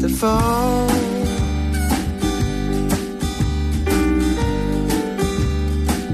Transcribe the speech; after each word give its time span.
to 0.00 0.08
fall. 0.08 0.88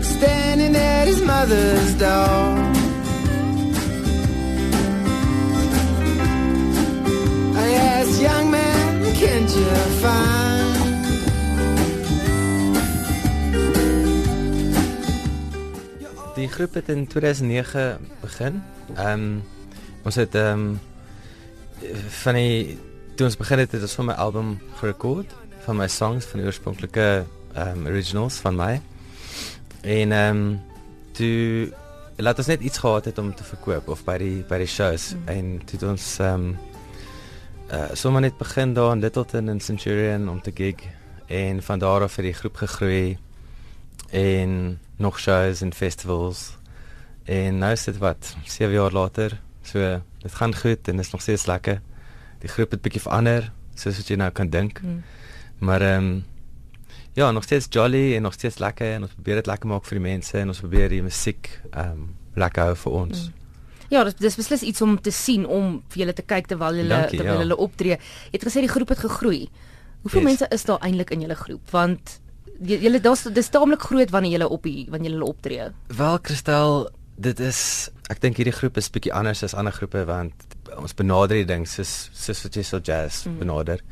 Standing 0.02 0.74
at 0.76 1.06
his 1.06 1.20
mother's 1.22 1.94
door. 1.94 2.38
I 7.56 7.68
asked, 7.92 8.22
young 8.22 8.50
man, 8.50 9.14
can't 9.14 9.50
you 9.50 9.74
find? 10.00 10.44
Die 16.34 16.48
groep 16.48 16.74
het 16.74 16.88
in 16.88 17.06
2009 17.06 17.98
begin. 18.20 18.62
Ehm 18.94 19.12
um, 19.12 19.42
ons 20.02 20.14
het 20.14 20.34
ehm 20.34 20.58
um, 20.58 20.80
van 22.08 22.34
die 22.34 22.78
toe 23.14 23.26
ons 23.26 23.36
begin 23.38 23.60
het 23.62 23.72
het 23.72 23.82
ons 23.86 23.94
van 23.94 24.08
my 24.08 24.14
album 24.18 24.54
gerekord 24.80 25.30
van 25.64 25.76
my 25.78 25.86
songs 25.88 26.26
van 26.26 26.40
die 26.40 26.48
oorspronklike 26.48 27.06
um, 27.54 27.86
originals 27.86 28.40
van 28.42 28.56
my. 28.58 28.72
En 29.82 30.12
ehm 30.12 30.40
um, 30.40 30.60
toe 31.14 31.70
laat 32.16 32.38
ons 32.38 32.50
net 32.50 32.60
iets 32.60 32.78
gehad 32.82 33.04
het 33.04 33.18
om 33.18 33.30
te 33.34 33.46
verkoop 33.46 33.88
of 33.88 34.02
by 34.06 34.16
die 34.18 34.42
by 34.48 34.58
die 34.58 34.70
shows 34.70 35.12
mm. 35.14 35.28
en 35.30 35.52
toe 35.62 35.78
het 35.78 35.86
ons 35.92 36.08
ehm 36.18 36.48
um, 36.48 36.56
uh 37.70 37.94
sommer 37.94 38.20
net 38.20 38.36
begin 38.38 38.74
daar 38.74 38.92
in 38.92 39.00
Littleton 39.00 39.48
en 39.48 39.60
Centurion 39.60 40.28
om 40.28 40.42
te 40.42 40.52
gig 40.54 40.82
en 41.26 41.62
van 41.62 41.78
daar 41.78 42.02
af 42.02 42.16
het 42.16 42.26
die 42.26 42.34
groep 42.34 42.56
gegroei 42.56 43.18
en 44.10 44.78
nog 44.96 45.18
shows 45.18 45.60
en 45.60 45.72
festivals. 45.72 46.56
En 47.24 47.58
nou 47.58 47.72
is 47.72 47.84
dit 47.84 47.98
wat 47.98 48.36
7 48.44 48.74
jaar 48.74 48.92
later. 48.92 49.40
So 49.62 50.00
dit 50.18 50.34
gaan 50.34 50.54
goed 50.54 50.88
en 50.88 50.98
is 50.98 51.10
nog 51.10 51.20
steeds 51.20 51.46
lekker. 51.46 51.80
Die 52.44 52.52
groep 52.52 52.76
het 52.76 52.84
bietjie 52.84 53.02
verander, 53.02 53.50
soos 53.78 53.98
wat 54.00 54.10
jy 54.12 54.18
nou 54.20 54.30
kan 54.36 54.50
dink. 54.52 54.82
Mm. 54.84 55.02
Maar 55.64 55.88
ehm 55.88 56.08
um, 56.12 56.24
ja, 57.14 57.30
nog 57.30 57.46
steeds 57.46 57.66
jolly 57.70 58.16
en 58.16 58.22
nog 58.26 58.34
steeds 58.34 58.58
lekker 58.58 58.96
en 58.96 59.06
ons 59.06 59.12
probeer 59.14 59.38
dit 59.38 59.46
lekker 59.46 59.70
maak 59.70 59.84
vir 59.86 60.00
die 60.00 60.02
mense 60.02 60.34
en 60.38 60.50
ons 60.50 60.60
probeer 60.60 60.90
die 60.90 61.02
musiek 61.02 61.50
ehm 61.70 61.90
um, 61.94 62.12
lekker 62.34 62.70
hou 62.70 62.76
vir 62.84 63.00
ons. 63.04 63.28
Mm. 63.28 63.42
Ja, 63.92 64.02
dit 64.04 64.24
is 64.26 64.36
beslis 64.36 64.64
iets 64.66 64.82
om 64.82 64.96
te 65.00 65.12
sien 65.14 65.46
om 65.46 65.78
vir 65.92 66.04
julle 66.04 66.16
te 66.16 66.24
kyk 66.26 66.48
terwyl 66.50 66.80
julle 66.80 67.00
terwyl 67.12 67.36
ja. 67.36 67.44
hulle 67.44 67.58
optree. 67.62 67.98
Jy 68.32 68.38
het 68.38 68.46
gesê 68.48 68.64
die 68.64 68.72
groep 68.72 68.90
het 68.94 69.04
gegroei. 69.04 69.46
Hoeveel 70.02 70.24
yes. 70.24 70.28
mense 70.30 70.48
is 70.56 70.66
daar 70.68 70.82
eintlik 70.84 71.12
in 71.14 71.22
julle 71.24 71.36
groep? 71.38 71.62
Want 71.70 72.18
julle 72.64 73.00
daar's 73.02 73.24
dis 73.34 73.50
taamlik 73.54 73.86
groot 73.88 74.10
wanneer 74.10 74.38
julle 74.38 74.48
op 74.56 74.66
die 74.66 74.86
wanneer 74.90 75.14
julle 75.14 75.30
optree. 75.30 75.70
Wel 75.86 76.18
Kristel, 76.26 76.88
dit 77.16 77.40
is 77.40 77.90
ek 78.10 78.20
dink 78.20 78.38
hierdie 78.40 78.54
groep 78.54 78.76
is 78.80 78.90
bietjie 78.90 79.14
anders 79.14 79.44
as 79.46 79.54
ander 79.54 79.72
groepe 79.72 80.04
want 80.08 80.56
ons 80.76 80.96
benader 80.96 81.38
die 81.40 81.48
ding 81.48 81.66
soos 81.68 82.10
soos 82.12 82.42
wat 82.44 82.56
jy 82.56 82.64
so 82.66 82.80
jazz 82.82 83.24
mm. 83.26 83.38
benader. 83.38 83.82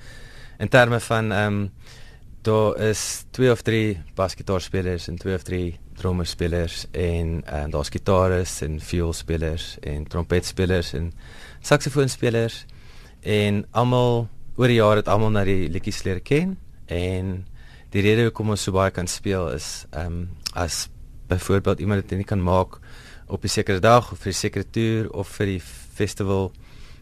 In 0.58 0.68
terme 0.68 1.00
van 1.00 1.32
ehm 1.32 1.60
um, 1.62 1.70
daar 2.42 2.74
is 2.90 3.24
twee 3.30 3.50
of 3.50 3.62
drie 3.62 4.00
basgitaarspelers 4.18 5.06
en 5.08 5.18
twee 5.18 5.34
of 5.34 5.42
drie 5.46 5.78
drummerspelers 5.94 6.86
en 6.90 7.42
en 7.46 7.70
daar's 7.70 7.88
gitaris 7.94 8.60
en 8.66 8.80
vioolspelers 8.80 9.76
en 9.80 10.04
trompetspelers 10.04 10.92
en 10.92 11.12
saksofoonspelers 11.60 12.64
en 13.22 13.62
almal 13.70 14.26
oor 14.56 14.66
die 14.66 14.80
jare 14.80 15.04
het 15.04 15.08
almal 15.08 15.30
na 15.30 15.44
die 15.46 15.68
liedjies 15.70 16.02
leer 16.02 16.18
ken 16.20 16.56
en 16.86 17.44
die 17.94 18.02
rede 18.02 18.26
hoekom 18.26 18.50
ons 18.56 18.66
so 18.66 18.74
baie 18.74 18.90
kan 18.90 19.06
speel 19.06 19.52
is 19.54 19.86
ehm 19.92 20.24
um, 20.24 20.28
as 20.52 20.88
byvoorbeeld 21.30 21.80
iemand 21.80 22.08
dit 22.08 22.18
nie 22.18 22.28
kan 22.28 22.42
maak 22.42 22.80
op 23.32 23.44
'n 23.44 23.48
sekere 23.48 23.80
dag 23.80 24.12
of 24.12 24.18
vir 24.18 24.32
'n 24.32 24.40
sekere 24.44 24.70
toer 24.70 25.10
of 25.10 25.28
vir 25.28 25.46
die 25.46 25.62
festival 25.94 26.52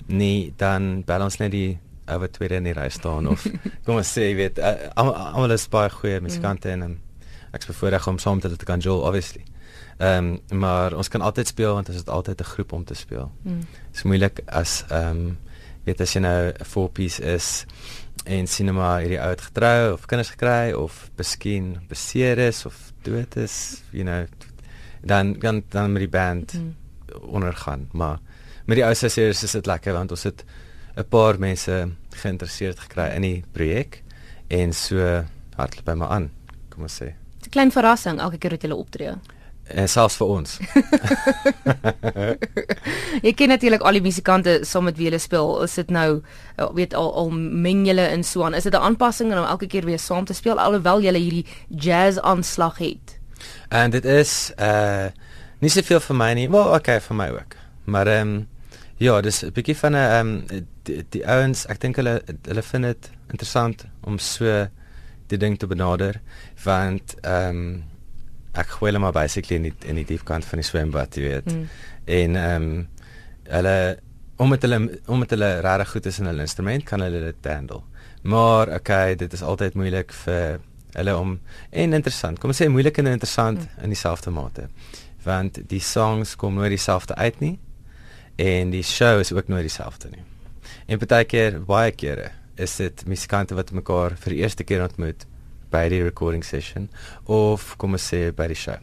nie 0.06 0.52
dan 0.56 1.02
balance 1.04 1.42
net 1.42 1.50
die 1.52 1.78
oor 2.08 2.30
tweede 2.30 2.56
in 2.56 2.64
die 2.64 2.74
ry 2.74 2.88
staan 2.88 3.28
of 3.28 3.46
kom 3.84 3.96
ons 3.96 4.10
sê 4.16 4.30
jy 4.30 4.34
weet 4.34 4.58
uh, 4.58 4.90
almal 4.96 5.50
is 5.54 5.68
baie 5.68 5.90
goeie 5.90 6.20
musikante 6.20 6.68
mm. 6.68 6.72
en 6.72 6.82
um, 6.82 6.98
ek 7.52 7.64
is 7.64 7.70
bevoorreg 7.72 8.08
om 8.08 8.18
saam 8.18 8.38
met 8.38 8.46
hulle 8.46 8.56
te 8.56 8.68
kan 8.68 8.80
jol 8.80 9.02
obviously. 9.06 9.44
Ehm 9.98 10.34
um, 10.50 10.58
maar 10.58 10.94
ons 10.96 11.08
kan 11.08 11.20
altyd 11.20 11.50
speel 11.50 11.74
want 11.74 11.88
ons 11.88 11.98
het 11.98 12.08
altyd 12.08 12.40
'n 12.40 12.52
groep 12.54 12.72
om 12.72 12.84
te 12.84 12.94
speel. 12.94 13.30
Dit 13.42 13.52
mm. 13.52 13.66
is 13.94 14.02
moeilik 14.02 14.40
as 14.46 14.84
ehm 14.88 15.16
um, 15.16 15.38
weet 15.84 16.00
as 16.00 16.14
jy 16.14 16.20
nou 16.20 16.52
'n 16.52 16.64
four 16.64 16.88
piece 16.88 17.22
is 17.22 17.66
en 18.24 18.46
sinema 18.46 18.98
hierdie 18.98 19.20
oud 19.20 19.40
getrou 19.40 19.92
of 19.92 20.06
kinders 20.06 20.30
gekry 20.30 20.72
of 20.72 21.10
miskien 21.16 21.80
beseer 21.88 22.38
is 22.38 22.66
of 22.66 22.92
dood 23.02 23.36
is, 23.36 23.82
you 23.90 24.04
know, 24.04 24.26
dan 25.00 25.32
dan 25.38 25.62
dan 25.68 25.92
met 25.92 26.00
die 26.00 26.08
band 26.08 26.52
mm. 26.52 26.74
ondergaan, 27.20 27.88
maar 27.92 28.18
met 28.64 28.76
die 28.76 28.84
ou 28.84 28.94
sessies 28.94 29.42
is 29.42 29.52
dit 29.52 29.66
lekker 29.66 29.92
want 29.92 30.10
ons 30.10 30.22
het 30.22 30.44
'n 30.96 31.08
paar 31.08 31.38
mense 31.38 31.88
geïnteresseerd 32.10 32.78
gekry 32.78 33.10
in 33.14 33.22
die 33.22 33.44
projek 33.52 34.02
en 34.48 34.72
so 34.72 35.24
hardloop 35.56 35.84
by 35.84 35.92
my 35.92 36.06
aan, 36.06 36.30
kom 36.68 36.82
ons 36.82 37.02
sê. 37.02 37.14
'n 37.46 37.50
Klein 37.50 37.70
verrassing 37.70 38.20
elke 38.20 38.38
keer 38.38 38.50
wat 38.50 38.62
jy 38.62 38.70
optree. 38.70 39.14
En 39.70 39.88
selfs 39.88 40.16
vir 40.18 40.26
ons. 40.26 40.56
jy 43.26 43.32
ken 43.38 43.52
natuurlik 43.54 43.84
al 43.86 43.92
die 43.92 44.02
musikante 44.02 44.56
saam 44.66 44.88
met 44.88 44.98
wie 44.98 45.10
jy 45.10 45.18
speel. 45.22 45.62
Is 45.62 45.74
dit 45.78 45.90
nou 45.94 46.22
eh, 46.56 46.66
weet 46.74 46.94
al 46.94 47.12
al 47.14 47.30
meng 47.30 47.86
julle 47.86 48.08
in 48.10 48.24
so 48.24 48.42
aan? 48.44 48.54
Is 48.54 48.66
dit 48.66 48.74
'n 48.74 48.82
aanpassing 48.82 49.30
om 49.30 49.44
elke 49.44 49.66
keer 49.66 49.84
weer 49.84 49.98
saam 49.98 50.24
te 50.24 50.34
speel 50.34 50.58
alhoewel 50.58 51.00
jy 51.00 51.14
hierdie 51.14 51.46
jazz 51.68 52.18
aanslag 52.18 52.78
het? 52.78 53.19
En 53.68 53.90
dit 53.90 54.04
is 54.04 54.52
uh 54.58 55.08
nie 55.60 55.68
soveel 55.68 56.00
vir 56.00 56.16
my 56.16 56.32
nie. 56.32 56.48
Wel, 56.50 56.72
okay 56.74 57.00
vir 57.04 57.16
my 57.16 57.28
ook. 57.36 57.56
Maar 57.84 58.06
ehm 58.06 58.28
um, 58.28 58.48
ja, 58.96 59.20
dis 59.20 59.42
'n 59.44 59.52
bietjie 59.52 59.76
van 59.76 59.92
'n 59.92 59.96
ehm 59.96 60.28
um, 60.28 60.66
die, 60.82 61.06
die 61.08 61.26
ouens, 61.26 61.66
ek 61.66 61.80
dink 61.80 61.96
hulle 61.96 62.22
hulle 62.48 62.62
vind 62.62 62.84
dit 62.84 63.10
interessant 63.30 63.84
om 64.00 64.18
so 64.18 64.66
die 65.26 65.38
ding 65.38 65.58
te 65.58 65.66
benader 65.66 66.20
want 66.64 67.14
ehm 67.20 67.48
um, 67.48 67.84
ek 68.52 68.66
gooi 68.66 68.90
hulle 68.90 69.02
maar 69.02 69.12
basically 69.12 69.56
in 69.56 69.62
die 69.62 69.74
in 69.88 69.94
die 69.94 70.04
diep 70.04 70.24
kant 70.24 70.44
van 70.44 70.58
die 70.58 70.66
swembad, 70.66 71.16
jy 71.16 71.22
weet. 71.22 71.52
Mm. 71.52 71.68
En 72.04 72.36
ehm 72.36 72.62
um, 72.62 72.88
hulle 73.44 73.98
omdat 74.36 74.62
hulle 74.62 75.00
omdat 75.06 75.30
hulle 75.30 75.60
regtig 75.60 75.90
goed 75.90 76.06
is 76.06 76.18
in 76.18 76.26
hulle 76.26 76.40
instrument, 76.40 76.84
kan 76.84 77.00
hulle 77.00 77.20
dit 77.20 77.52
handle. 77.52 77.82
Maar 78.22 78.74
okay, 78.74 79.14
dit 79.16 79.32
is 79.32 79.42
altyd 79.42 79.74
moeilik 79.74 80.12
vir 80.12 80.60
hulle 80.94 81.16
om 81.16 81.38
en 81.70 81.96
interessant. 81.98 82.38
Kom 82.38 82.52
ons 82.52 82.60
sê 82.62 82.68
moeilik 82.68 82.98
en 83.02 83.12
interessant 83.12 83.58
mm. 83.58 83.84
in 83.84 83.94
dieselfde 83.94 84.32
mate. 84.34 84.68
Want 85.24 85.60
die 85.68 85.82
songs 85.84 86.36
kom 86.40 86.56
nooit 86.56 86.72
dieselfde 86.74 87.14
uit 87.14 87.40
nie 87.40 87.56
en 88.40 88.70
die 88.72 88.84
show 88.86 89.18
is 89.20 89.32
ook 89.32 89.48
nooit 89.52 89.66
dieselfde 89.68 90.08
nie. 90.14 90.22
En 90.88 91.00
baie 91.02 91.24
keer, 91.28 91.58
baie 91.66 91.92
kere 91.92 92.30
is 92.60 92.76
dit 92.80 93.04
musikante 93.08 93.56
wat 93.56 93.72
mekaar 93.76 94.16
vir 94.20 94.34
die 94.34 94.40
eerste 94.42 94.64
keer 94.64 94.84
ontmoet 94.84 95.26
by 95.70 95.86
die 95.92 96.02
recording 96.02 96.44
session 96.44 96.88
of 97.30 97.74
kom 97.80 97.96
ons 97.98 98.08
sê 98.12 98.30
by 98.36 98.48
die 98.50 98.58
show. 98.58 98.78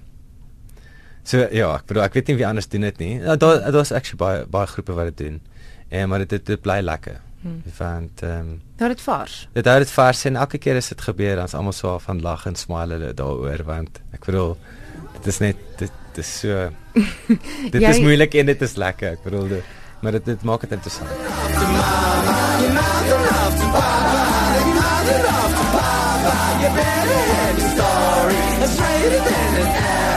So 1.27 1.43
ja, 1.51 1.73
ek 1.75 1.89
bedoel 1.89 2.05
ek 2.05 2.15
weet 2.15 2.31
nie 2.31 2.37
wie 2.39 2.47
anders 2.47 2.69
doen 2.71 2.87
dit 2.87 3.01
nie. 3.03 3.13
Ja, 3.19 3.35
daar 3.35 3.65
daar's 3.73 3.91
actually 3.91 4.21
baie 4.21 4.45
baie 4.47 4.69
groepe 4.71 4.95
wat 4.95 5.11
dit 5.11 5.25
doen. 5.25 5.41
En 5.89 6.09
maar 6.09 6.23
dit 6.23 6.45
dit 6.45 6.61
bly 6.61 6.79
lekker. 6.83 7.19
Hmm. 7.41 7.61
Want 7.77 8.21
ehm 8.21 8.39
um, 8.39 8.61
Daar 8.75 8.89
het 8.89 9.01
vars. 9.01 9.47
Dit 9.53 9.65
hou 9.65 9.77
dit 9.79 9.91
vars 9.91 10.25
en 10.25 10.35
elke 10.35 10.57
keer 10.57 10.75
as 10.75 10.87
dit 10.87 11.01
gebeur 11.01 11.35
dan's 11.35 11.53
almal 11.53 11.73
so 11.73 11.97
van 11.99 12.21
lag 12.21 12.45
en 12.45 12.55
smile 12.55 12.97
hulle 12.97 13.13
daaroor 13.13 13.63
want 13.63 14.01
ek 14.11 14.25
bedoel 14.25 14.57
dit 15.17 15.27
is 15.27 15.39
net 15.39 15.57
dit, 15.77 15.91
dit 16.13 16.23
is 16.25 16.39
so 16.39 16.69
dit 17.73 17.81
Jy, 17.81 17.89
is 17.89 17.99
moeilik 17.99 18.33
en 18.33 18.45
dit 18.45 18.61
is 18.61 18.75
lekker. 18.75 19.17
Ek 19.17 19.23
bedoel 19.23 19.47
dit 19.47 19.63
maar 20.01 20.11
dit 20.11 20.25
dit 20.25 20.43
maak 20.43 20.61
dit 20.61 20.71
interessant. 20.71 21.09
you 26.61 26.69
better 26.75 27.19
have 27.33 27.57
your 27.59 27.69
story. 27.75 28.39
A 28.65 28.67
straighter 28.67 29.21
than 29.29 29.61
an 29.61 29.69
arrow. 29.85 30.16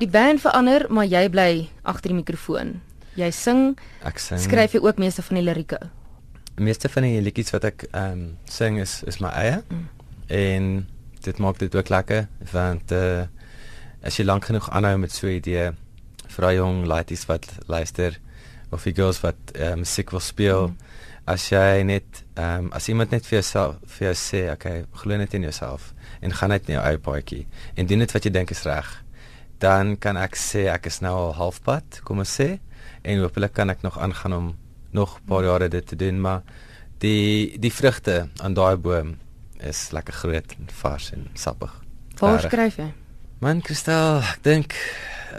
Die 0.00 0.08
band 0.08 0.40
verander, 0.40 0.86
maar 0.88 1.04
jy 1.04 1.26
bly 1.28 1.50
agter 1.84 2.14
die 2.14 2.16
mikrofoon. 2.16 2.78
Jy 3.20 3.26
sing. 3.36 3.74
Ek 4.08 4.16
sing. 4.22 4.40
Skryf 4.40 4.72
jy 4.72 4.80
ook 4.80 5.00
meeste 5.02 5.20
van 5.26 5.36
die 5.36 5.42
lirieke? 5.44 5.76
Meeste 6.56 6.88
van 6.88 7.04
die 7.04 7.18
liedjies 7.20 7.52
wat 7.52 7.66
ek 7.68 7.84
ehm 7.90 8.14
um, 8.14 8.22
sing 8.48 8.78
is 8.80 9.02
is 9.10 9.20
my 9.20 9.28
eie. 9.36 9.58
Mm. 9.68 9.84
En 10.38 10.70
dit 11.20 11.42
maak 11.44 11.60
dit 11.60 11.76
ook 11.76 11.92
lekker 11.92 12.28
want 12.52 12.96
uh 12.96 13.26
as 14.00 14.16
jy 14.16 14.24
lank 14.24 14.46
genoeg 14.48 14.70
aanhou 14.72 14.96
met 14.96 15.12
so 15.12 15.26
'n 15.26 15.36
idee 15.36 15.72
vir 16.32 16.52
jong 16.54 16.86
laities 16.86 17.26
wat 17.28 17.44
luister 17.68 18.16
of 18.70 18.82
die 18.82 18.94
girls 18.96 19.20
wat 19.20 19.36
uh, 19.52 19.74
musiek 19.74 20.10
wil 20.10 20.20
speel 20.20 20.68
mm. 20.68 20.76
as 21.26 21.50
jy 21.50 21.82
net 21.82 22.24
um, 22.38 22.72
as 22.72 22.88
iemand 22.88 23.10
net 23.10 23.26
vir 23.26 23.40
jouself 23.42 23.76
vir 23.84 24.06
jou 24.06 24.16
sê 24.16 24.52
okay 24.52 24.84
glo 25.02 25.16
net 25.16 25.34
in 25.34 25.42
jouself 25.42 25.92
en 26.20 26.32
gaan 26.32 26.48
net 26.48 26.68
in 26.68 26.74
jou 26.78 26.84
eie 26.84 26.98
paadjie 26.98 27.46
en 27.76 27.86
doen 27.86 27.98
dit 27.98 28.12
wat 28.12 28.24
jy 28.24 28.30
dink 28.30 28.50
is 28.50 28.64
reg 28.64 28.88
dan 29.60 29.96
kan 30.00 30.16
ek 30.16 30.36
sê 30.36 30.66
ek 30.72 30.88
is 30.90 31.00
nou 31.04 31.14
al 31.16 31.34
halfpad 31.38 32.00
kom 32.04 32.22
ons 32.24 32.36
sê 32.40 32.58
en 33.02 33.22
hopelik 33.24 33.54
kan 33.56 33.70
ek 33.70 33.84
nog 33.86 33.98
aangaan 33.98 34.36
om 34.36 34.48
nog 34.92 35.18
'n 35.18 35.26
paar 35.26 35.44
jare 35.44 35.68
dit 35.68 35.86
te 35.86 35.96
doen 35.96 36.20
maar 36.20 36.42
die 36.98 37.58
die 37.58 37.72
vrugte 37.72 38.28
aan 38.42 38.54
daai 38.54 38.76
boom 38.76 39.16
is 39.60 39.90
lekker 39.92 40.14
groot 40.14 40.56
en 40.58 40.66
vars 40.82 41.12
en 41.12 41.28
sappig 41.34 41.72
waar 42.20 42.40
skryf 42.40 42.76
jy 42.76 42.92
Man 43.40 43.62
Kristal, 43.64 44.18
ek 44.20 44.42
dink 44.44 44.74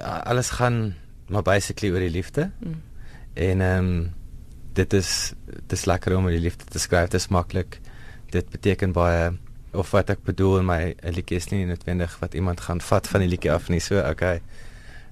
alles 0.01 0.55
gaan 0.57 0.95
maar 1.29 1.43
basically 1.45 1.91
oor 1.93 2.01
die 2.01 2.09
liefde. 2.09 2.47
Mm. 2.57 2.79
En 3.37 3.61
ehm 3.61 3.91
um, 3.91 4.09
dit 4.73 4.93
is 4.97 5.33
dis 5.69 5.85
lekker 5.85 6.15
om 6.17 6.25
oor 6.25 6.33
die 6.33 6.41
liefde 6.41 6.65
te 6.65 6.81
skryf. 6.81 7.11
Dit 7.11 7.21
is 7.21 7.29
maklik. 7.29 7.77
Dit 8.33 8.49
beteken 8.49 8.95
baie 8.95 9.35
of 9.73 9.91
wat 9.91 10.09
ek 10.09 10.23
bedoel 10.23 10.59
in 10.59 10.65
my 10.65 10.95
liedjie 11.15 11.37
is 11.37 11.49
nie 11.51 11.65
noodwendig 11.65 12.17
wat 12.19 12.33
iemand 12.33 12.59
gaan 12.61 12.81
vat 12.81 13.07
van 13.07 13.23
die 13.23 13.29
liedjie 13.29 13.51
af 13.51 13.69
nie. 13.69 13.79
So 13.79 13.99
okay. 13.99 14.41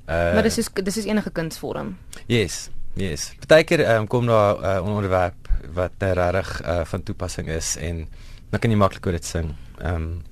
Uh, 0.10 0.34
maar 0.34 0.44
dis 0.44 0.58
is 0.58 0.70
dis 0.74 0.98
is 0.98 1.06
enige 1.06 1.32
kunsvorm. 1.32 1.98
Yes. 2.28 2.70
Yes. 2.98 3.30
Partykeer 3.40 3.86
um, 3.96 4.08
kom 4.08 4.26
daar 4.26 4.58
'n 4.58 4.64
uh, 4.64 4.86
onderwerp 4.86 5.50
wat 5.74 5.92
regtig 6.00 6.62
uh, 6.66 6.82
van 6.86 7.04
toepassing 7.04 7.48
is 7.48 7.78
en 7.78 8.08
dan 8.50 8.60
kan 8.60 8.72
jy 8.72 8.78
maklik 8.78 9.06
oor 9.06 9.12
dit 9.12 9.26
sing. 9.26 9.56
Ehm 9.78 9.96
um, 9.96 10.24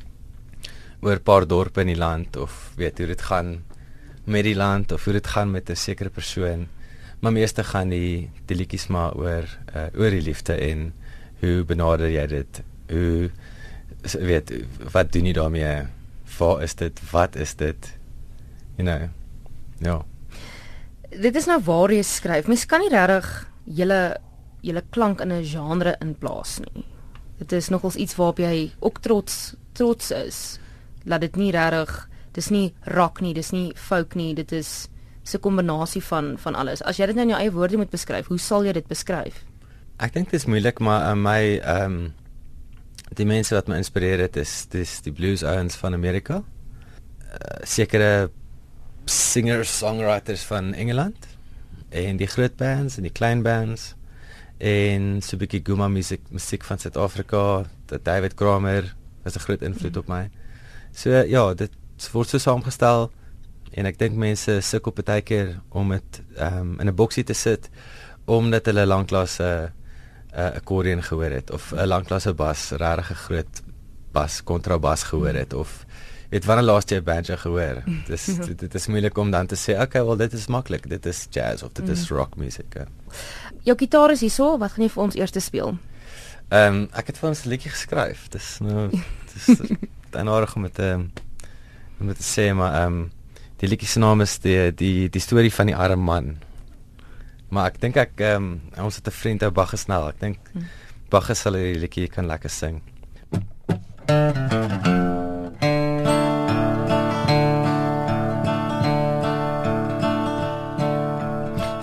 oor 1.02 1.16
'n 1.16 1.24
paar 1.24 1.48
dorpe 1.48 1.82
in 1.82 1.88
die 1.88 1.98
land 1.98 2.36
of 2.36 2.72
weet 2.76 2.98
hoe 2.98 3.08
dit 3.08 3.22
gaan 3.22 3.64
met 4.26 4.44
die 4.44 4.56
land 4.56 4.92
of 4.92 5.04
hoe 5.04 5.14
dit 5.14 5.28
gaan 5.28 5.52
met 5.52 5.70
'n 5.70 5.76
sekere 5.76 6.10
persoon. 6.10 6.68
Maar 7.20 7.32
meeste 7.32 7.64
gaan 7.64 7.90
die 7.90 8.30
die 8.46 8.58
liedjies 8.58 8.88
maar 8.88 9.16
oor 9.16 9.46
uh, 9.76 9.88
oor 9.94 10.10
die 10.10 10.22
liefde 10.22 10.54
en 10.54 10.94
hoe 11.40 11.64
benader 11.64 12.10
jy 12.10 12.26
dit? 12.28 12.64
Hoe 12.90 13.30
weet 14.14 14.52
wat 14.94 15.12
doen 15.12 15.26
jy 15.26 15.34
daarmee? 15.34 15.88
Waar 16.38 16.64
is 16.64 16.76
dit? 16.76 17.02
Wat 17.12 17.36
is 17.36 17.56
dit? 17.56 17.98
You 18.78 18.88
know. 18.88 19.10
Ja. 19.80 20.06
Dit 21.10 21.36
is 21.36 21.46
nou 21.46 21.62
waar 21.64 21.92
jy 21.92 22.04
skryf. 22.04 22.48
Mens 22.48 22.66
kan 22.66 22.80
nie 22.80 22.90
regtig 22.94 23.48
julle 23.64 24.18
julle 24.62 24.84
klank 24.90 25.22
in 25.22 25.32
'n 25.32 25.44
genre 25.44 25.96
inplaas 26.02 26.60
nie. 26.60 26.84
Dit 27.38 27.52
is 27.52 27.70
nogals 27.70 27.96
iets 27.96 28.16
waarop 28.16 28.38
jy 28.38 28.72
ook 28.80 29.00
trots 29.00 29.56
trots 29.74 30.12
is. 30.12 30.60
Laat 31.06 31.22
dit 31.22 31.36
nie 31.36 31.52
regtig 31.52 32.08
dis 32.38 32.50
nie 32.50 32.74
rock 32.94 33.22
nie, 33.22 33.34
dis 33.34 33.52
nie 33.52 33.72
folk 33.76 34.16
nie, 34.16 34.34
dit 34.34 34.52
is 34.52 34.90
'n 35.34 35.40
kombinasie 35.40 36.02
van 36.02 36.38
van 36.38 36.56
alles. 36.56 36.82
As 36.82 36.98
jy 36.98 37.06
dit 37.06 37.16
nou 37.16 37.24
in 37.24 37.30
jou 37.30 37.42
eie 37.42 37.52
woorde 37.52 37.78
moet 37.78 37.90
beskryf, 37.90 38.28
hoe 38.28 38.40
sal 38.40 38.64
jy 38.64 38.72
dit 38.72 38.88
beskryf? 38.88 39.44
Ek 40.00 40.14
dink 40.14 40.30
dit 40.32 40.40
is 40.40 40.46
moeilik, 40.46 40.80
maar 40.80 41.12
uh, 41.12 41.16
my 41.16 41.58
ehm 41.58 41.84
um, 41.84 42.14
die 43.16 43.26
mense 43.26 43.56
wat 43.56 43.68
my 43.68 43.78
inspireer 43.78 44.20
het 44.20 44.38
is 44.38 44.66
dis 44.72 45.02
die 45.06 45.14
blues 45.16 45.44
ouens 45.44 45.76
van 45.80 45.94
Amerika. 45.94 46.42
Uh, 47.28 47.64
sekere 47.64 48.30
singers, 49.06 49.78
songwriters 49.78 50.44
van 50.48 50.74
Engeland 50.74 51.28
en 51.90 52.18
die 52.20 52.28
groot 52.28 52.56
bands 52.60 52.98
en 52.98 53.08
die 53.08 53.14
klein 53.14 53.44
bands 53.44 53.94
en 54.58 55.22
so 55.22 55.36
'n 55.36 55.40
bietjie 55.40 55.62
guma 55.64 55.88
musiek 55.88 56.22
musiek 56.30 56.64
van 56.64 56.80
Suid-Afrika, 56.80 57.66
David 58.04 58.34
Kramer 58.34 58.96
was 59.24 59.36
'n 59.36 59.40
groot 59.40 59.62
invloed 59.62 59.94
mm. 59.94 60.00
op 60.00 60.08
my. 60.08 60.30
So 60.92 61.10
ja, 61.10 61.54
dit 61.54 61.72
word 62.12 62.30
so 62.30 62.38
saamgestel 62.38 63.12
en 63.72 63.86
ek 63.86 64.00
dink 64.00 64.16
mense 64.16 64.62
sukkel 64.62 64.92
baie 64.92 65.22
keer 65.22 65.60
om 65.70 65.90
dit 65.90 66.22
um, 66.40 66.80
in 66.80 66.88
'n 66.88 66.96
boksie 66.96 67.24
te 67.24 67.34
sit 67.34 67.70
omdat 68.26 68.66
hulle 68.66 68.86
lanklaas 68.86 69.40
'n 69.40 69.44
uh, 69.44 69.70
'n 70.34 70.40
uh, 70.40 70.56
akkordeon 70.56 71.04
gehoor 71.04 71.32
het 71.32 71.52
of 71.52 71.72
'n 71.72 71.88
lanklasse 71.88 72.34
bas, 72.34 72.72
regtig 72.72 73.10
'n 73.12 73.24
groot 73.26 73.62
bas, 74.12 74.44
kontrabas 74.44 75.04
gehoor 75.04 75.34
het 75.34 75.54
of 75.54 75.86
weet 76.30 76.46
wanneer 76.46 76.66
laas 76.66 76.84
jy 76.88 76.98
'n 76.98 77.04
banjo 77.04 77.36
gehoor? 77.36 77.84
Dis 78.12 78.26
dit, 78.26 78.60
dit 78.60 78.76
is 78.76 78.88
moeilik 78.88 79.18
om 79.18 79.32
dan 79.32 79.48
te 79.48 79.56
sê, 79.56 79.82
okay, 79.82 80.06
wel 80.06 80.18
dit 80.18 80.34
is 80.34 80.48
maklik, 80.48 80.90
dit 80.90 81.06
is 81.06 81.28
jazz 81.30 81.64
of 81.64 81.72
dit 81.72 81.90
is 81.90 82.10
mm. 82.10 82.18
rock 82.18 82.36
musiek. 82.36 82.74
Ja. 82.74 82.86
Jou 83.64 83.78
gitaar 83.78 84.12
is 84.12 84.20
hierso, 84.20 84.58
wat 84.58 84.72
gaan 84.72 84.84
jy 84.84 84.90
vir 84.90 85.04
ons 85.04 85.16
eers 85.16 85.44
speel? 85.44 85.78
Ehm 86.48 86.76
um, 86.76 86.90
ek 86.96 87.08
het 87.08 87.18
vir 87.20 87.30
ons 87.30 87.46
'n 87.46 87.50
liedjie 87.50 87.72
geskryf. 87.72 88.28
Dis 88.30 88.60
nou 88.60 88.90
dis 89.34 89.62
dan 90.16 90.30
oor 90.30 90.48
om 90.56 90.62
met 90.62 90.80
ehm 90.80 91.10
om 92.00 92.06
met 92.06 92.18
te 92.18 92.24
sê 92.24 92.54
maar 92.56 92.74
ehm 92.74 92.94
um, 92.94 93.12
die 93.58 93.68
liedjie 93.68 93.88
se 93.88 94.00
naam 94.00 94.22
is 94.22 94.38
die 94.40 94.72
die 94.72 95.10
die 95.10 95.22
storie 95.22 95.54
van 95.54 95.66
die 95.66 95.76
arme 95.76 96.04
man. 96.04 96.38
Maar 97.50 97.72
ek 97.72 97.80
dink 97.80 97.96
ek 97.96 98.20
ehm 98.20 98.52
um, 98.78 98.86
ons 98.86 98.96
het 98.96 99.08
'n 99.08 99.12
vriend 99.12 99.44
ou 99.44 99.52
Bagge 99.52 99.78
snel. 99.78 100.10
Ek 100.10 100.20
dink 100.20 100.38
hm. 100.54 100.68
Bagge 101.10 101.34
sal 101.36 101.54
hierdie 101.54 101.80
liedjie 101.80 102.08
kan 102.08 102.28
lekker 102.28 102.50
sing. 102.50 102.82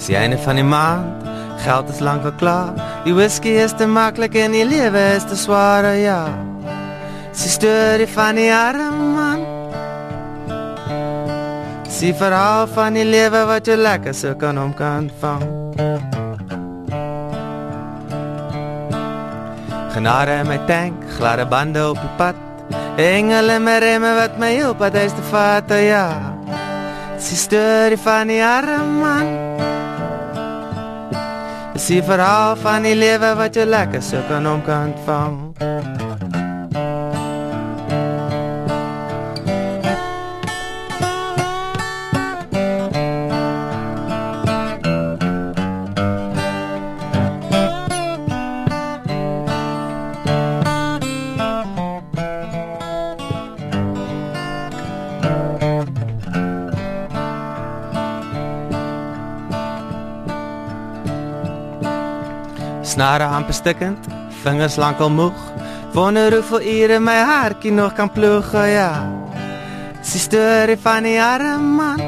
Sie 0.05 0.17
eine 0.17 0.37
van 0.39 0.57
die 0.57 0.65
maand, 0.65 1.25
geld 1.65 1.89
is 1.89 2.01
lank 2.01 2.25
al 2.25 2.35
klaar. 2.37 2.75
Die 3.05 3.15
whisky 3.15 3.57
is 3.57 3.73
te 3.73 3.87
maklik 3.87 4.35
en 4.35 4.53
die 4.53 4.67
lewe 4.69 5.17
is 5.17 5.25
te 5.25 5.37
swaar, 5.37 5.89
ja. 5.97 6.29
Sie 7.33 7.49
storie 7.49 8.07
van 8.07 8.37
die 8.37 8.53
arme 8.53 9.24
man. 11.95 12.01
Sie 12.01 12.13
verhaal 12.13 12.67
van 12.67 12.95
die 12.95 13.05
lewe 13.05 13.47
wat 13.47 13.67
jy 13.67 13.77
lekker 13.77 14.15
so 14.15 14.35
kan 14.35 14.59
om 14.59 14.75
kan 14.75 15.11
vang. 15.21 15.43
Genade 19.95 20.45
my 20.45 20.59
tank, 20.67 20.95
gladde 21.17 21.47
bande 21.47 21.89
op 21.91 21.97
die 21.97 22.11
pad. 22.17 22.35
Engele 22.97 23.59
met 23.61 23.83
remme 23.83 24.15
wat 24.15 24.39
my 24.39 24.53
help 24.55 24.81
at 24.83 24.95
is 24.95 25.13
te 25.13 25.23
vat, 25.31 25.71
oh 25.71 25.83
ja. 25.83 26.35
Sie 27.19 27.37
storie 27.37 27.99
van 27.99 28.29
die 28.29 28.43
arme 28.43 28.85
man. 29.01 29.27
Sie 31.77 32.03
verhaal 32.03 32.57
van 32.57 32.83
die 32.83 32.95
lewe 32.95 33.35
wat 33.37 33.55
jy 33.57 33.65
lekker 33.65 34.03
so 34.03 34.23
kan 34.29 34.47
om 34.47 34.63
kan 34.63 34.95
vang. 35.07 35.44
Snare 63.05 63.27
amper 63.29 63.53
stikkend, 63.53 64.07
vingers 64.41 64.79
lankal 64.81 65.11
moeg. 65.13 65.37
Wonder 65.93 66.33
hoeveel 66.33 66.63
ure 66.65 67.01
my 67.05 67.19
hartjie 67.29 67.73
nog 67.73 67.93
kan 67.93 68.09
ploeg, 68.09 68.47
oh 68.57 68.65
ja. 68.65 69.05
Sy 70.01 70.23
storie 70.23 70.79
van 70.81 71.05
die 71.05 71.19
arme 71.21 71.59
man. 71.77 72.01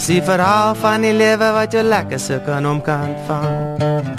Sy 0.00 0.22
verhaal 0.24 0.72
van 0.80 1.04
die 1.04 1.12
lewe 1.12 1.50
wat 1.58 1.76
jy 1.76 1.84
lekker 1.84 2.22
so 2.24 2.40
kan 2.46 2.64
om 2.64 2.80
kan 2.80 3.12
vang. 3.28 4.16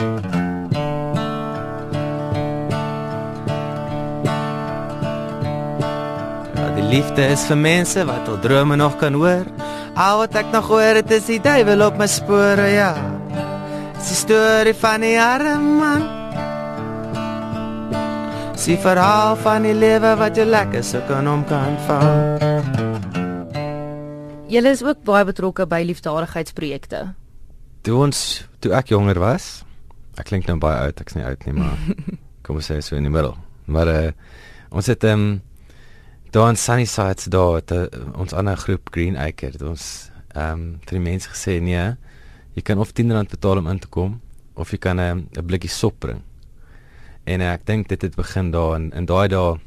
Ja, 6.54 6.68
die 6.78 6.86
liefde 6.86 7.32
is 7.34 7.48
vir 7.50 7.58
mense 7.58 8.06
wat 8.06 8.30
al 8.30 8.38
drome 8.46 8.78
nog 8.78 9.00
kan 9.02 9.18
hoor. 9.18 9.50
Al 9.98 10.22
wat 10.22 10.38
ek 10.38 10.54
nog 10.54 10.70
hoor, 10.70 11.02
dit 11.02 11.18
is 11.18 11.32
die 11.34 11.42
duiwel 11.42 11.88
op 11.90 11.98
my 11.98 12.06
spore, 12.06 12.70
ja. 12.78 12.94
Sy 14.00 14.16
storie 14.16 14.74
van 14.80 15.04
die 15.04 15.18
arme 15.20 15.74
man. 15.76 16.04
Sy 18.56 18.78
verhaal 18.80 19.36
van 19.44 19.68
die 19.68 19.74
lewe 19.76 20.14
wat 20.20 20.40
jy 20.40 20.46
lekker 20.48 20.86
so 20.88 21.04
kan 21.10 21.28
om 21.28 21.44
kan 21.50 21.76
val. 21.88 22.40
Julle 24.50 24.72
is 24.72 24.84
ook 24.88 25.04
baie 25.04 25.28
betrokke 25.28 25.68
by 25.68 25.82
liefdadigheidsprojekte. 25.92 27.04
Toe 27.84 28.00
ons 28.08 28.24
toe 28.64 28.72
ek 28.80 28.96
jonger 28.96 29.20
was, 29.20 29.52
ek 30.16 30.32
klink 30.32 30.48
nou 30.48 30.56
baie 30.64 30.80
oud, 30.88 31.04
ek's 31.04 31.20
nie 31.20 31.28
oud 31.28 31.44
nie, 31.46 31.60
maar 31.60 31.78
kom 32.48 32.64
ons 32.64 32.72
sê 32.72 32.80
so 32.80 32.96
in 32.96 33.06
die 33.06 33.14
middel. 33.14 33.36
Maar 33.68 33.92
uh, 33.92 34.10
ons 34.72 34.88
het 34.88 35.04
ehm 35.04 35.28
um, 35.28 35.40
daar 36.32 36.54
in 36.54 36.60
Sunnyside 36.62 37.32
daar 37.34 37.56
het, 37.60 37.72
uh, 37.76 37.88
ons 38.16 38.34
ander 38.38 38.56
groep 38.56 38.94
Green 38.96 39.20
Acre, 39.20 39.60
ons 39.68 40.08
ehm 40.32 40.56
um, 40.56 40.70
vir 40.88 41.02
die 41.02 41.08
mense 41.12 41.36
gesê 41.36 41.60
nee, 41.60 41.90
jy 42.60 42.66
kan 42.68 42.82
of 42.82 42.92
R10 42.92 43.32
betaal 43.32 43.62
om 43.62 43.70
in 43.72 43.80
te 43.80 43.88
kom 43.88 44.20
of 44.60 44.72
jy 44.72 44.78
kan 44.78 45.00
'n 45.00 45.30
'n 45.38 45.46
blikkie 45.46 45.72
sop 45.72 46.00
bring. 46.00 46.22
En 47.26 47.42
ek 47.42 47.66
dink 47.66 47.88
dit 47.88 48.02
het 48.02 48.16
begin 48.16 48.52
daar 48.52 48.76
in 48.76 48.92
in 48.92 49.06
daai 49.06 49.28
dae 49.28 49.60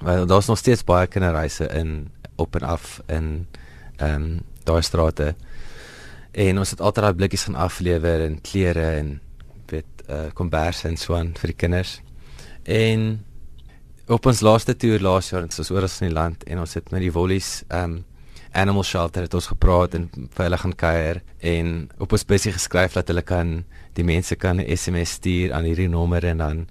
want 0.00 0.28
daar's 0.28 0.48
nog 0.48 0.58
steeds 0.58 0.84
baie 0.84 1.06
kinderreise 1.06 1.68
in 1.68 2.10
op 2.36 2.56
en 2.56 2.62
af 2.62 3.00
in 3.08 3.46
ehm 3.96 4.14
um, 4.14 4.40
daai 4.64 4.82
strate. 4.82 5.34
En 6.32 6.58
ons 6.58 6.70
het 6.70 6.80
altyd 6.80 7.04
daai 7.04 7.14
blikkies 7.14 7.44
gaan 7.44 7.54
aflewer 7.54 8.20
en 8.20 8.40
klere 8.40 8.96
en 8.98 9.20
weet 9.66 9.84
uh, 10.08 10.30
kombers 10.34 10.84
en 10.84 10.96
so 10.96 11.14
aan 11.14 11.34
vir 11.34 11.46
die 11.46 11.56
kinders. 11.56 12.00
En 12.64 13.24
op 14.06 14.26
ons 14.26 14.40
laaste 14.40 14.76
toer 14.76 15.00
laas 15.00 15.30
jaar 15.30 15.42
het 15.42 15.58
ons 15.58 15.70
oor 15.70 15.82
as 15.82 16.00
in 16.00 16.08
die 16.08 16.14
land 16.14 16.44
en 16.44 16.58
ons 16.58 16.74
het 16.74 16.90
met 16.90 17.00
die 17.00 17.12
wollies 17.12 17.62
ehm 17.68 17.84
um, 17.84 18.04
animal 18.52 18.82
shelter 18.82 19.22
het 19.22 19.34
ons 19.34 19.46
gepraat 19.46 19.94
en 19.94 20.08
vir 20.12 20.44
hulle 20.44 20.58
gaan 20.58 20.76
kuier 20.76 21.22
en 21.38 21.90
op 21.98 22.12
ons 22.12 22.24
besig 22.24 22.54
geskryf 22.54 22.92
dat 22.92 23.08
hulle 23.08 23.22
kan 23.22 23.64
die 23.94 24.04
mense 24.04 24.36
kan 24.36 24.60
'n 24.60 24.76
SMS 24.76 25.10
stuur 25.10 25.52
aan 25.52 25.64
hierdie 25.64 25.88
nommer 25.88 26.24
en 26.24 26.38
dan 26.38 26.68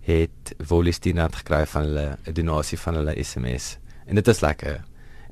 het 0.00 0.54
Wolistie 0.68 1.14
net 1.14 1.36
gekry 1.36 1.66
van 1.66 1.82
hulle 1.82 2.18
'n 2.26 2.32
donasie 2.32 2.78
van 2.78 2.94
hulle 2.94 3.24
SMS 3.24 3.78
En 4.06 4.18
dit 4.18 4.28
is 4.28 4.40
lekker. 4.40 4.82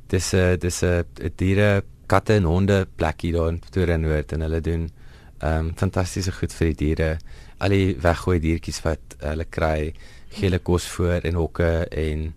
Dis 0.06 0.32
'n 0.34 0.58
dis 0.58 0.82
'n 0.82 1.04
diere, 1.36 1.84
katte 2.06 2.34
en 2.34 2.44
honde 2.44 2.88
plekkie 2.96 3.32
daar 3.32 3.48
in 3.48 3.58
Pretoria 3.58 3.96
Noord 3.96 4.32
en 4.32 4.40
hulle 4.40 4.60
doen 4.60 4.90
ehm 5.38 5.66
um, 5.66 5.72
fantastiese 5.76 6.32
goed 6.32 6.52
vir 6.52 6.66
die 6.66 6.76
diere. 6.76 7.18
Al 7.58 7.68
die 7.68 7.96
weggooi 7.96 8.38
diertjies 8.40 8.82
wat 8.82 9.16
hulle 9.18 9.44
kry, 9.44 9.94
gee 10.28 10.48
hulle 10.48 10.58
kos 10.58 10.86
voor 10.86 11.20
en 11.24 11.34
hokke 11.34 11.88
en 11.88 12.34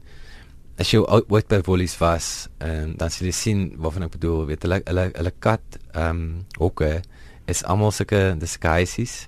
as 0.82 0.90
jy 0.90 1.04
ooit 1.06 1.48
by 1.52 1.60
Woolies 1.68 1.96
was, 2.02 2.50
um, 2.60 2.96
dan 2.98 3.12
sal 3.14 3.28
jy 3.30 3.36
sien 3.38 3.66
waarvan 3.82 4.08
ek 4.08 4.16
bedoel, 4.18 4.48
weet 4.50 4.66
hulle 4.66 4.82
hulle 4.88 5.10
hulle 5.14 5.34
kat 5.44 5.78
ehm 5.94 6.10
um, 6.10 6.24
hokke 6.58 7.04
is 7.52 7.64
almal 7.68 7.92
sulke 7.92 8.34
disguises 8.40 9.26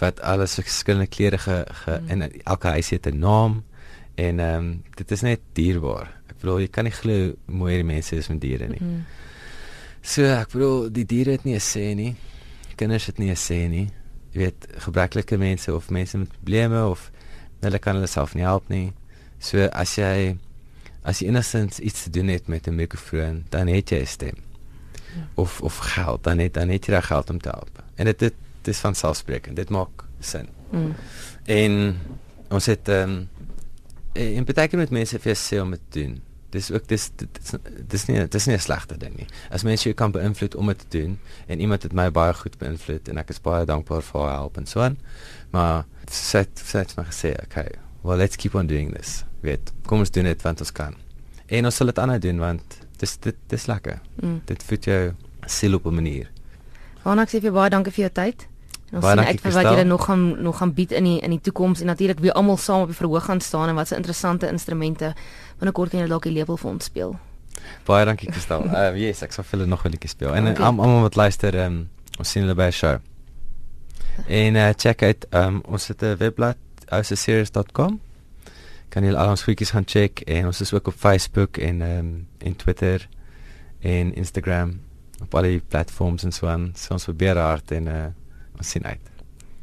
wat 0.00 0.18
alles 0.26 0.56
verskillende 0.58 1.06
klere 1.06 1.38
ge, 1.38 1.62
ge 1.84 1.98
mm. 2.00 2.10
en 2.10 2.24
elke 2.44 2.68
huis 2.76 2.90
het 2.90 3.06
'n 3.06 3.18
naam 3.18 3.62
en 4.14 4.40
ehm 4.40 4.58
um, 4.58 4.82
dit 4.96 5.10
is 5.10 5.22
net 5.22 5.40
dierbaar. 5.52 6.10
Ek 6.28 6.36
bedoel 6.40 6.60
jy 6.60 6.68
kan 6.68 6.84
nie 6.84 6.92
glo 6.92 7.32
mooi 7.46 7.76
die 7.76 7.84
mense 7.84 8.16
is 8.16 8.28
met 8.28 8.40
diere 8.40 8.68
nie. 8.68 8.82
Mm. 8.82 9.04
So 10.02 10.22
ek 10.22 10.52
bedoel 10.52 10.90
die 10.92 11.06
diere 11.06 11.30
het 11.30 11.44
nie 11.44 11.56
'n 11.56 11.64
sê 11.64 11.94
nie. 11.94 12.16
Kinders 12.76 13.06
het 13.06 13.18
nie 13.18 13.30
'n 13.30 13.36
sê 13.36 13.68
nie. 13.68 13.88
Jy 14.32 14.38
weet 14.38 14.66
gebreklike 14.84 15.38
mense 15.38 15.74
of 15.74 15.90
mense 15.90 16.18
met 16.18 16.28
probleme 16.28 16.86
of 16.86 17.10
hulle 17.60 17.78
kan 17.78 17.94
hulle 17.94 18.06
self 18.06 18.34
nie 18.34 18.44
help 18.44 18.68
nie. 18.68 18.92
So 19.38 19.68
as 19.72 19.96
jy 19.96 20.36
as 21.04 21.20
jy 21.20 21.28
enigstens 21.28 21.78
iets 21.78 22.06
te 22.06 22.10
doen 22.10 22.28
het 22.32 22.46
met 22.48 22.66
'n 22.66 22.74
mikrofoon, 22.74 23.44
dan 23.48 23.66
het 23.66 23.90
jy 23.90 24.00
'n 24.00 24.06
stem. 24.06 24.36
Ja. 25.14 25.28
Of 25.34 25.60
of 25.60 25.76
geld, 25.76 26.24
dan 26.24 26.38
het 26.38 26.54
dan 26.54 26.68
het 26.68 26.86
jy 26.86 26.92
reg 26.92 27.06
geld 27.06 27.30
om 27.30 27.40
te 27.40 27.48
help. 27.48 27.82
En 27.94 28.04
dit 28.04 28.18
dit 28.18 28.34
dis 28.62 28.78
van 28.78 28.94
selfspreekend. 28.94 29.56
Dit 29.56 29.70
maak 29.70 30.04
sin. 30.20 30.48
Mm. 30.70 30.94
En 31.44 31.98
ons 32.48 32.66
het 32.66 32.88
ehm 32.88 33.10
um, 33.10 33.28
in 34.12 34.44
beteken 34.44 34.78
met 34.78 34.90
mense 34.90 35.18
vir 35.18 35.36
sê 35.36 35.60
om 35.60 35.74
te 35.74 35.80
doen. 35.88 36.22
Dis 36.54 36.70
ook 36.70 36.88
dis 36.88 37.10
dis 37.16 37.54
dis 37.88 38.04
nie 38.06 38.28
dis 38.28 38.46
nie 38.46 38.56
'n 38.56 38.60
slegte 38.60 38.96
ding 38.96 39.16
nie. 39.16 39.26
As 39.50 39.62
mense 39.62 39.82
jou 39.82 39.94
kan 39.94 40.10
beïnvloed 40.10 40.54
om 40.54 40.66
dit 40.66 40.78
te 40.78 40.98
doen 40.98 41.18
en 41.46 41.60
iemand 41.60 41.82
het 41.82 41.92
my 41.92 42.10
baie 42.10 42.34
goed 42.34 42.58
beïnvloed 42.58 43.08
en 43.08 43.18
ek 43.18 43.28
is 43.28 43.40
baie 43.40 43.64
dankbaar 43.64 44.02
vir 44.02 44.20
haar 44.20 44.32
help 44.32 44.56
en 44.56 44.66
so 44.66 44.80
aan. 44.80 44.98
Maar 45.50 45.84
sê 46.10 46.46
sê 46.54 46.84
maar 46.96 47.12
sê 47.12 47.34
okay, 47.42 47.70
well 48.04 48.20
let's 48.20 48.36
keep 48.36 48.54
on 48.54 48.68
doing 48.70 48.92
this 48.94 49.24
weet 49.40 49.72
kom 49.88 50.04
ons 50.04 50.12
doen 50.14 50.28
dit 50.28 50.46
want 50.46 50.60
ons 50.60 50.72
kan 50.72 50.96
en 51.46 51.68
ons 51.70 51.76
sal 51.80 51.90
dit 51.90 51.98
aanhou 51.98 52.18
doen 52.28 52.42
want 52.42 52.80
dis 53.00 53.16
dit 53.26 53.36
dis 53.52 53.66
lekker 53.66 54.00
mm. 54.22 54.40
dit 54.50 54.66
voed 54.70 54.88
jou 54.90 55.02
siel 55.58 55.80
op 55.80 55.86
'n 55.86 56.00
manier 56.00 56.30
Hanak 57.04 57.28
sê 57.28 57.40
vir 57.40 57.52
baie 57.52 57.70
dankie 57.70 57.92
vir 57.92 58.04
jou 58.06 58.12
tyd 58.20 58.46
en 58.90 58.96
ons 59.00 59.06
sien 59.10 59.18
uit 59.18 59.40
vir 59.40 59.52
wat 59.52 59.70
julle 59.72 59.84
nog 59.84 60.04
gaan 60.04 60.42
nog 60.42 60.58
gaan 60.58 60.72
bied 60.72 60.92
in 60.92 61.04
die 61.04 61.20
in 61.20 61.30
die 61.30 61.40
toekoms 61.40 61.80
en 61.80 61.86
natuurlik 61.86 62.20
weer 62.20 62.32
almal 62.32 62.56
saam 62.56 62.82
op 62.82 62.92
die 62.92 62.96
verhoog 62.96 63.24
gaan 63.24 63.40
staan 63.40 63.68
en 63.68 63.74
wat 63.74 63.88
se 63.88 63.96
interessante 63.96 64.48
instrumente 64.48 65.14
binnekort 65.58 65.90
kan 65.90 66.00
jy 66.00 66.08
dalk 66.08 66.22
die 66.22 66.32
label 66.32 66.56
vir 66.56 66.70
ons 66.70 66.84
speel 66.84 67.16
Baie 67.86 68.04
dankie 68.04 68.28
Kristal. 68.28 68.64
Uh 68.66 68.92
yes, 69.04 69.22
ek 69.22 69.32
sal 69.32 69.44
vir 69.44 69.58
julle 69.58 69.70
nog 69.70 69.84
'n 69.84 69.90
liedjie 69.94 70.10
speel. 70.10 70.34
En 70.34 70.48
okay. 70.48 70.66
almal 70.66 71.00
wat 71.00 71.16
luister, 71.16 71.54
um, 71.64 71.88
ons 72.18 72.30
sien 72.30 72.42
julle 72.42 72.54
by 72.54 72.68
die 72.68 72.76
show. 72.76 72.98
En 74.26 74.56
uh 74.56 74.70
check 74.76 75.02
uit 75.02 75.26
um 75.32 75.62
ons 75.64 75.88
het 75.88 76.02
'n 76.02 76.16
webblad 76.18 76.56
ouseseries.com 76.90 78.00
kan 78.94 79.02
julle 79.02 79.18
al 79.18 79.32
ons 79.34 79.42
goedjies 79.42 79.72
gaan 79.74 79.86
check 79.86 80.22
en 80.30 80.46
ons 80.50 80.60
is 80.60 80.72
ook 80.72 80.86
op 80.92 80.98
Facebook 80.98 81.58
en 81.58 81.82
ehm 81.82 81.98
um, 81.98 82.26
en 82.38 82.56
Twitter 82.56 83.08
en 83.80 84.14
Instagram 84.14 84.80
op 85.22 85.34
al 85.34 85.48
die 85.48 85.62
platforms 85.68 86.24
en 86.24 86.32
so 86.32 86.46
aan. 86.46 86.70
So 86.76 86.94
ons 86.94 87.04
probeer 87.04 87.40
hard 87.40 87.72
en 87.72 87.86
uh 87.86 88.04
ons 88.58 88.70
sien 88.70 88.86
uit. 88.86 89.10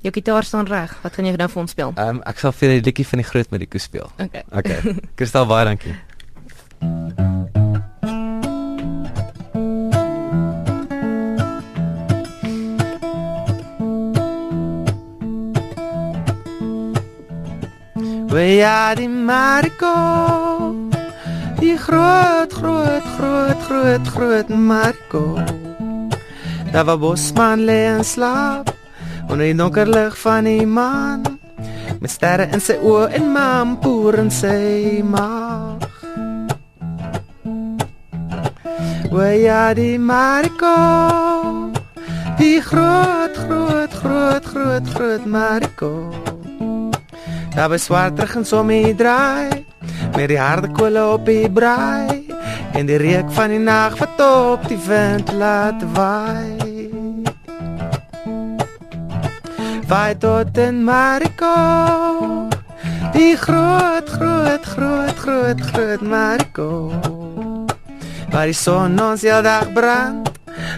Jou 0.01 0.13
gitaar 0.13 0.43
staan 0.43 0.67
reg. 0.67 0.97
Wat 1.01 1.13
gaan 1.13 1.25
jy 1.25 1.35
nou 1.39 1.49
vir 1.49 1.61
ons 1.61 1.71
speel? 1.71 1.95
Ehm 1.95 2.19
um, 2.19 2.21
ek 2.33 2.43
sal 2.43 2.51
vir 2.51 2.75
die 2.75 2.83
liedjie 2.89 3.07
van 3.13 3.23
die 3.23 3.29
groot 3.31 3.55
Mariko 3.55 3.77
speel. 3.77 4.11
Okay. 4.17 4.43
Okay. 4.51 4.95
Kristal 5.15 5.47
baie 5.47 5.65
dankie. 5.71 5.95
We 18.31 18.55
ja 18.55 18.95
die 18.95 19.09
Marco. 19.09 19.91
Die 21.59 21.75
groot 21.77 22.53
groot 22.53 23.03
groot 23.17 23.63
groot 23.67 24.07
groot 24.07 24.47
Marco. 24.47 25.35
Daar 26.71 26.85
was 26.85 26.99
bosman 26.99 27.59
lê 27.59 27.85
en 27.85 28.03
slaap 28.03 28.71
onder 29.27 29.45
die 29.45 29.55
donker 29.55 29.87
lig 29.87 30.17
van 30.17 30.43
die 30.43 30.65
maan 30.65 31.21
met 31.99 32.11
sterre 32.11 32.47
in 32.55 32.63
sy 32.63 32.79
oë 32.79 33.11
en 33.19 33.27
mampoer 33.35 34.21
in 34.23 34.31
sy 34.31 35.03
maag. 35.03 35.83
We 39.11 39.29
ja 39.43 39.73
die 39.75 39.99
Marco. 39.99 40.75
Die 42.39 42.61
groot 42.63 43.35
groot 43.43 43.91
groot 43.91 44.45
groot 44.55 44.93
groot 44.95 45.25
Marco. 45.25 46.30
Daar 47.55 47.69
was 47.69 47.83
swart 47.83 48.19
regen 48.19 48.45
so 48.45 48.63
mee 48.63 48.95
draai 48.95 49.65
met 50.15 50.27
die 50.27 50.39
harde 50.39 50.69
kolle 50.71 51.03
op 51.13 51.25
die 51.25 51.49
braai 51.51 52.25
en 52.73 52.85
die 52.87 52.97
reuk 52.97 53.31
van 53.35 53.51
die 53.51 53.59
nag 53.59 53.97
wat 53.99 54.21
op 54.23 54.67
die 54.67 54.79
wind 54.87 55.31
laat 55.35 55.83
waai. 55.93 56.71
Vaai 59.91 60.17
tot 60.17 60.57
in 60.57 60.83
Mariko. 60.83 61.55
Die 63.11 63.35
groot 63.35 64.09
groot 64.09 64.65
groot 64.65 65.17
groot 65.19 65.61
groot 65.61 66.01
Mariko. 66.01 66.91
Waar 68.31 68.47
die 68.47 68.55
son 68.55 68.95
ons 69.03 69.25
al 69.27 69.43
dag 69.43 69.73
brand. 69.75 70.31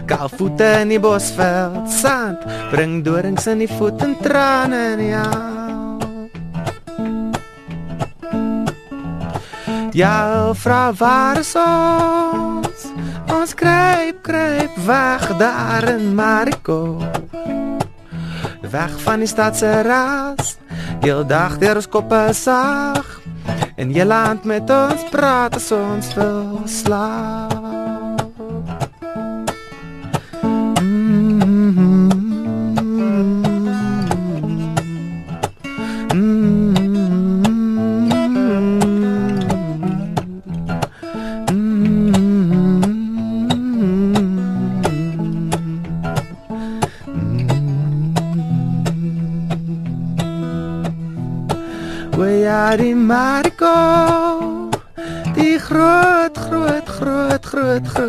Kaal 0.09 0.29
voete 0.29 0.71
in 0.81 0.95
die 0.95 0.99
bosveld 0.99 1.85
sand 1.91 2.41
bring 2.73 3.03
dorings 3.05 3.45
in 3.47 3.61
die 3.61 3.69
voet 3.69 4.01
en 4.01 4.17
trane 4.25 4.81
in 4.95 5.05
die 5.05 5.13
aan. 5.13 5.82
Ja, 9.93 10.53
vra 10.53 10.93
waar 10.93 11.37
is 11.37 11.53
ons? 11.55 12.87
Ons 13.29 13.53
kruip, 13.53 14.23
kruip 14.25 14.77
weg 14.85 15.37
daar 15.37 15.85
in 15.85 16.15
Mariko. 16.15 16.97
Weg 18.61 18.97
van 19.05 19.21
die 19.21 19.29
stad 19.29 19.57
se 19.57 19.81
ras. 19.85 20.57
Heel 21.05 21.21
dag 21.25 21.59
deur 21.61 21.77
ons 21.77 21.89
koppe 21.89 22.25
sag. 22.33 23.21
En 23.77 23.93
jy 23.93 24.05
land 24.09 24.49
met 24.49 24.65
ons 24.73 25.05
praat 25.13 25.61
as 25.61 25.69
ons 25.77 26.13
wil 26.17 26.63
slaap. 26.65 27.52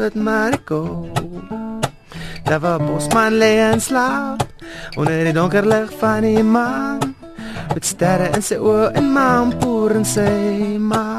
Groot 0.04 0.12
groot 0.12 0.24
Marco. 0.24 1.08
Daar 2.44 2.60
was 2.60 2.78
bosman 2.78 3.32
lê 3.32 3.58
en 3.72 3.80
slaap 3.80 4.42
onder 4.96 5.24
die 5.24 5.32
donker 5.32 5.66
lig 5.66 5.90
van 5.98 6.20
die 6.20 6.42
maan. 6.42 7.14
Met 7.74 7.86
sterre 7.86 8.28
in 8.36 8.42
sy 8.42 8.58
oë 8.60 8.92
en 8.92 9.12
maanpoer 9.12 9.96
in 9.96 10.04
sy 10.04 10.30
maag. 10.78 11.13